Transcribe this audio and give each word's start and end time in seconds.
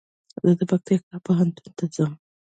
زه 0.57 0.63
پکتيا 0.71 1.17
پوهنتون 1.25 1.71
ته 1.77 1.85
ځم 1.95 2.13